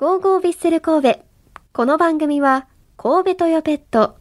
[0.00, 1.20] ゴーゴービッセル神戸。
[1.74, 2.66] この番組は、
[2.96, 4.16] 神戸トヨペット、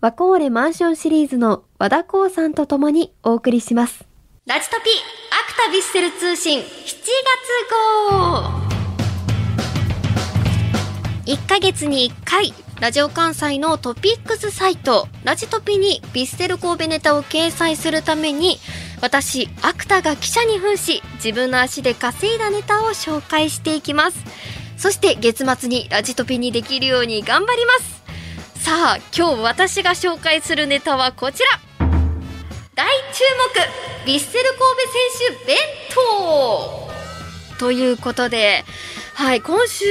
[0.00, 4.04] ワコーレマンションシリーズの和田光さんと共にお送りします。
[4.46, 4.90] ラジトピ、
[5.32, 7.02] アクタビッセル通信7月
[8.06, 8.52] 号
[11.26, 18.60] 1ヶ月に1回、ラジオ関西のトピックスサイト、ラジトピにビッセル神戸ネタを掲載するために、
[19.00, 24.59] 私、アクタが記者に扮し、自分の足で稼いだネタを紹介していきます。
[24.80, 28.02] そして月末にラジトピにできるように頑張ります。
[28.64, 31.42] さあ、今日私が紹介するネタはこち
[31.78, 31.86] ら。
[32.74, 33.22] 大注
[34.02, 35.56] 目ビッセル神戸選手弁
[35.94, 37.58] 当。
[37.58, 38.64] ということで、
[39.12, 39.84] はい、今週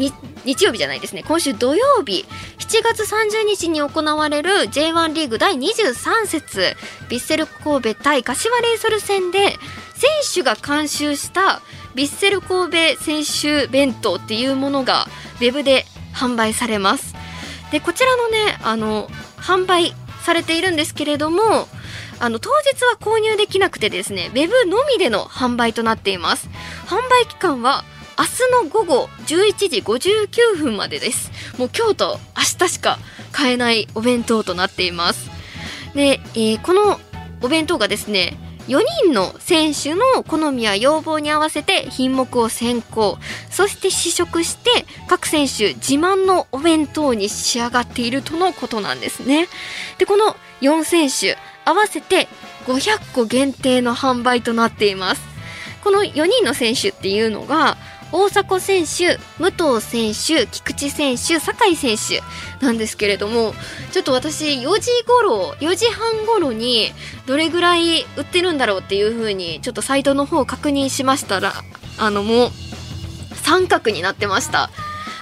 [0.00, 0.12] に
[0.44, 1.22] 日曜日じゃないですね。
[1.22, 2.26] 今週土曜日
[2.58, 6.74] 7月30日に行われる J1 リーグ第23節
[7.08, 9.56] ビッセル神戸対柏レイソル戦で
[9.94, 11.62] 選手が監修した
[11.94, 15.06] ビッセル神戸選手弁当っていうものが
[15.36, 15.84] ウェブで
[16.14, 17.14] 販売されます。
[17.70, 21.68] でこちらのねあの販売されているんですけれども
[22.20, 26.48] あの当日は購入できなくてですねウェブのみでの販売となっています。
[26.86, 27.84] 販売期間は
[28.18, 31.30] 明日の午後11時59分までです。
[31.58, 32.98] もう今日と明日しか
[33.32, 35.30] 買えないお弁当となっています。
[35.94, 37.00] で、えーこの
[37.40, 43.18] お弁当がですね4人の選手の好みや要望に合わせて品目を選考
[43.50, 44.70] そして試食して
[45.08, 49.48] 各選手自慢のお弁当に仕上がっているとのことなんですね。
[49.98, 52.28] でこの4選手合わせて
[52.66, 55.22] 500個限定の販売となっています。
[55.82, 57.76] この4人の選手っていうのが
[58.12, 62.22] 大迫選手、武藤選手、菊池選手、酒井選手
[62.64, 63.54] なんですけれども、
[63.90, 66.92] ちょっと私4時頃、4時半頃に
[67.26, 71.54] どれぐらい売ってるんだろうっていう風にちょっとサイトの方を確認しましたら、
[71.98, 72.50] あのもう
[73.34, 74.70] 三角になってました。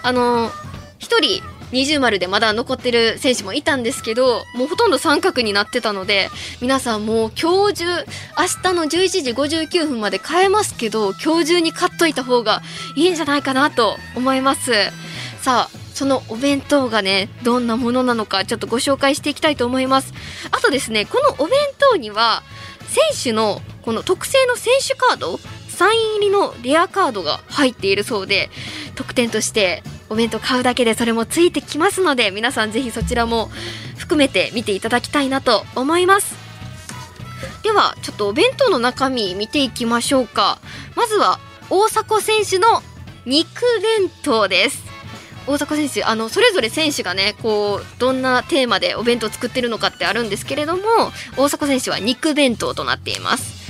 [0.03, 0.51] あの、
[0.99, 6.29] 一人二重丸でまだ残ってる選手もいたんですけどもうほとんど三角になってたので
[6.61, 8.05] 皆さんもう今日中明
[8.63, 8.89] 日の11
[9.23, 12.63] 時59分まで買えますけど今日中に買っといた方が
[12.97, 14.73] いいんじゃないかなと思います。
[15.43, 20.13] さあそのお弁当がねどんなものなのかちょっとご紹介していきたいと思います。
[20.51, 22.43] あとですねこのお弁当には
[22.89, 25.39] 選手のこの特製の選手カード
[25.69, 28.51] サイン入りのレアカードが入っているそうで
[28.97, 33.49] 特典としてお弁当買うだけでそれもついてきますので皆さんぜひそちらも
[33.97, 36.35] 含めて見ていただきたいなと思います。
[37.63, 40.59] ではちょっとお弁当の中身見ていきましょうか。
[40.97, 41.39] まずは
[41.71, 42.83] 大迫選手の
[43.25, 44.83] 肉弁当です。
[45.47, 50.83] 大迫選手あのそれぞれ選手がねこうどんなテーマでお弁当作ってるのかってあるんですけれども
[51.37, 53.61] 大迫選手は肉弁当となっています。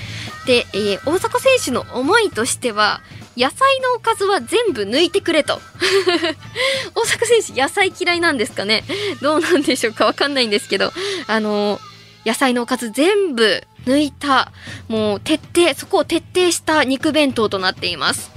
[0.46, 3.02] で、えー大迫選手の思いとしては
[3.40, 5.60] 野菜のおかずは全部抜いてくれと。
[6.94, 8.84] 大迫選手野菜嫌いなんですかね？
[9.22, 10.92] どうなんでしょうかわかんないんですけど。
[11.26, 11.80] あの
[12.26, 14.52] 野菜のおかず全部抜いた
[14.88, 18.30] もう徹底そこを徹底した肉弁当となっています。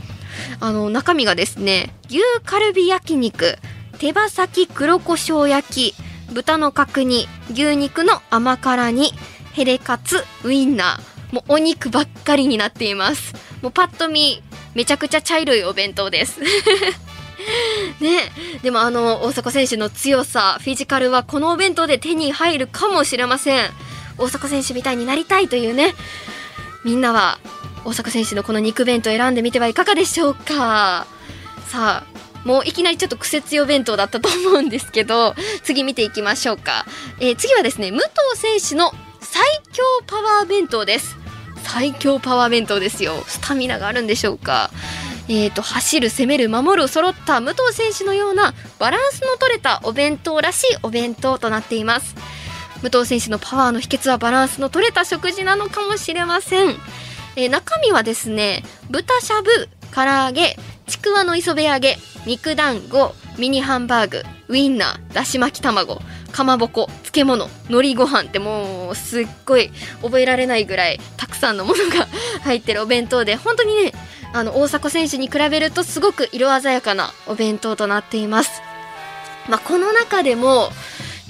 [0.62, 3.58] あの中身がですね牛カルビ焼肉
[4.00, 5.96] 手羽先黒胡椒焼き
[6.32, 9.14] 豚の角煮牛肉の甘辛煮
[9.52, 13.34] ヘレカツウインナーもうお肉ばっかりになっています。
[13.62, 14.42] もうパッと見
[14.76, 16.40] めちゃくちゃ茶色いお弁当です。
[18.00, 23.70] ねでもあの大迫選手の強さフィジカルはこのお弁当で手に入るかもしれません。
[24.18, 25.96] 大迫選手みたいになりたいというね。
[26.84, 27.40] みんなは
[27.86, 31.06] 大迫選手のこの肉弁当選んでみてはいかがでしょうか。
[31.68, 32.14] さあ
[32.46, 35.34] もういきなりちょっと癖強弁当だったと思うんですけど
[35.64, 36.86] 次見ていきましょうか、
[37.20, 38.92] えー次はですね武藤選手の
[39.22, 39.42] 最
[39.72, 41.23] 強パワー弁当です。
[41.64, 43.24] 最強パワー弁当ですよ。
[43.28, 44.70] スタミナがあるんでしょうか。
[45.30, 52.16] えー、と走る攻める守る揃った武藤選手のようなバランスの取れたお弁当らしいお弁当となっています。
[52.84, 56.76] 武藤選手のパワーの秘訣はバランスの取れた食事なのかもしれません、
[57.38, 60.58] えー中身はですね豚しゃぶ唐揚げ
[60.88, 66.02] ちくわの磯辺揚げ肉団子ミニハンバーグウインナーだし巻き卵。
[66.34, 69.72] かまぼこ漬物海苔ご飯ってもうすっごい
[70.02, 72.08] 覚えられないぐらいたくさんのものが
[72.44, 73.94] 入ってるお弁当で本当にね
[74.34, 78.52] あの大迫選手に比べるとすごく色鮮やかなお弁当となっています、
[79.48, 80.72] まあ、この中でも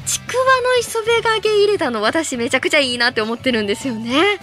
[0.06, 4.40] ちくわの磯辺揚げ入れたの私めちゃくちゃいいなって思ってるんですよね。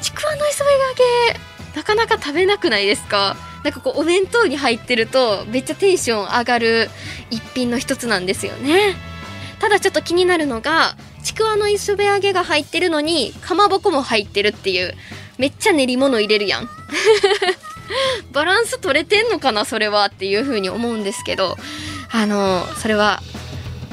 [0.00, 0.94] ちくわの磯辺揚
[1.34, 1.40] げ
[1.74, 3.36] なかなか食べなくないですか？
[3.64, 6.88] なんかこうお弁当に入ってるとめっちゃテンション上がる
[7.30, 8.94] 一品の一つなんですよね。
[9.60, 14.94] ただちょっと気になるのがちくわの磯辺揚げが入ってるのにかまぼこも入ってるっていう
[15.38, 16.68] めっちゃ練り物入れるやん。
[18.32, 21.56] バランス取れてんのかなそれはっていうふうに思うんですけど
[22.10, 23.22] あのそれは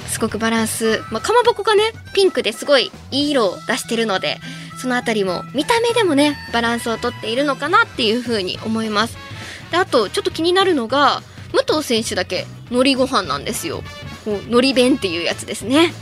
[0.08, 1.84] すごくバランス、まあ、かまぼこがね
[2.14, 4.40] ピンクですごいいい色を出してるので
[4.80, 9.18] その辺りも見た目でもねバランスをとっているのかなっていうふうに思います。
[9.72, 13.84] であとちょっと気になるのが武藤選手だけ海苔ご飯なんですよ。
[14.26, 15.94] 海苔弁っていうやつですね。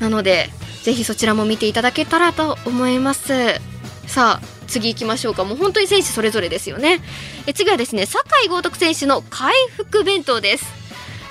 [0.00, 0.50] なので
[0.82, 3.60] ぜひそちらも見ていただけたらと思います。
[4.06, 5.44] さあ次行きましょうか。
[5.44, 7.00] もう本当に選手それぞれですよね。
[7.46, 10.78] え次はですね酒井豪徳選手の回復弁当です。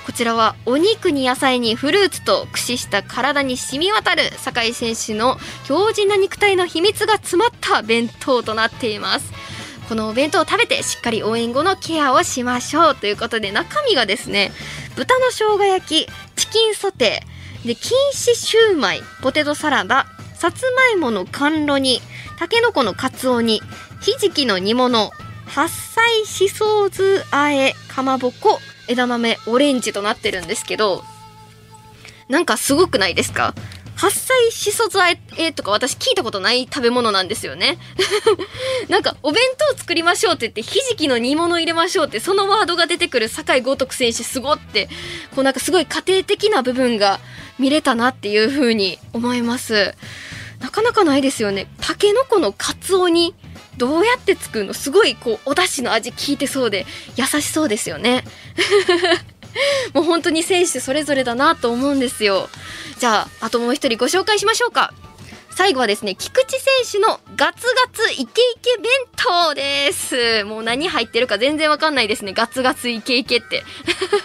[0.06, 9.32] こちらはお肉に野菜にフルーツと駆使した体に染み渡る酒井選手の強靭な肉体の秘密が詰まった弁当となっています。
[9.88, 14.52] このお弁当を食べてしっかり応援後のケアをしましょうということで中身がですね
[14.98, 22.00] 豚の生姜焼きチキンソテーで錦糸シューマイポテトサラダさつまいもの甘露煮
[22.36, 23.60] たけのこのかつお煮
[24.00, 25.12] ひじきの煮物
[25.46, 28.58] 八歳しそ酢あえかまぼこ
[28.88, 31.04] 枝豆オレンジとなってるんですけど
[32.28, 33.54] なんかすごくないですか？
[33.98, 37.78] 八歳しそざえとか私聞いたことない食べ物なんですよね。
[38.88, 39.42] なんかお弁
[39.72, 44.88] 当作りましょうって言ってひじきの煮物入れましょうってそのワードが出てくる酒井豪徳選手すごって
[45.34, 47.18] こうなんかすごい家庭的な部分が
[47.58, 49.96] 見れたなっていう風に思います。
[50.60, 51.66] なかなかないですよね。
[51.80, 53.34] たけのこのカツオに
[53.78, 54.74] どうやって作るの？
[54.74, 56.86] すごいこうお出汁の味効いてそうで
[57.16, 58.22] 優しそうですよね。
[59.94, 62.48] もう本当に選手それぞれだなと思うんですよ。
[62.98, 64.92] じゃあ、あともう一人ご紹介しましょうか。
[65.50, 70.44] 最後はですね、菊池選手のガツガツイケイケ弁当です。
[70.44, 72.32] もう何入ってるか全然わかんないですね。
[72.32, 73.64] ガツガツイケイケって。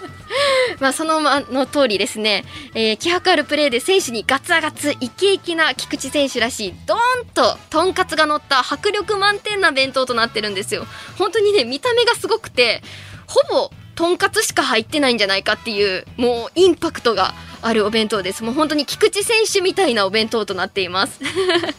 [0.79, 2.45] まあそのまの通りですね、
[2.75, 10.85] えー、気迫あるプレーで選手にガツガツイケイケな菊池選手らしいドーンととんかつが乗った迫力満点な弁当となってるんですよ。
[11.17, 12.83] 本当にね、見た目がすごくて、
[13.25, 18.43] ほぼとんかつしか入ってないんじゃないかっていうもうインパクトがあるお弁当です。
[18.43, 21.19] もう本当に菊池選手みたいなお弁当となっています。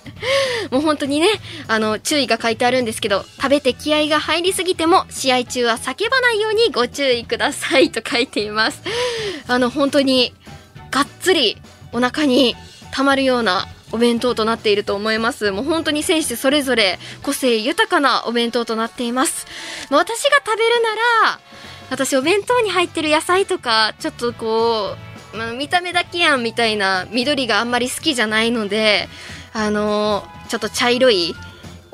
[0.70, 1.28] もう本当にね
[1.69, 8.81] あの注意が書いてあるんですけど食べて気合が入りすぎても試合中は叫ばないようにご注意くださいと書いています。
[9.46, 10.32] あの本当に
[10.90, 11.58] がっつり
[11.93, 12.56] お腹に
[12.93, 15.50] たまるようなお弁当となっていると思います。
[15.50, 19.46] もう本当に選手それぞれ個性豊かなお弁当となっています。
[19.90, 20.94] 私が食べるな
[21.28, 21.40] ら
[21.90, 24.96] 私お弁当に入ってる野菜とかちょっとこ
[25.34, 29.08] う、まあ、見た目だけやんみたいな緑があんまり好きじゃないので
[29.52, 31.34] あの、ちょっと茶色い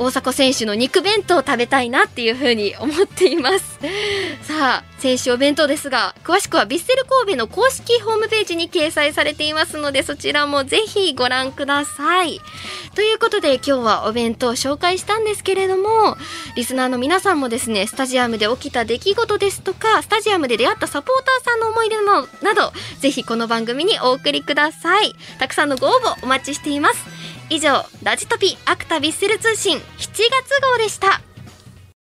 [0.01, 3.79] 大迫選手の肉弁当を食べたいなっていうふうに思っています。
[4.43, 12.41] さあ選手お弁当ですが詳しくはヴィッセル神戸の公式ホームページに掲載されていますのでそちらもぜひご覧ください。
[12.95, 16.17] ということで今日はお弁当を紹介したんですけれども
[16.57, 25.15] リスナーの皆さんもですねスタジアムで起きた出来事ですとかスタジアムで出会ったサポーターさんの思い出のなどぜひこの番組にお送りください。
[25.39, 27.20] たくさんのご応募お待ちしています。
[27.51, 30.23] 以上ラジトピアクタビッセル通信7月
[30.73, 31.21] 号でした。